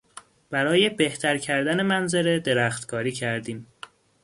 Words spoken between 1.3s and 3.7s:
کردن منظره درختکاری کردیم.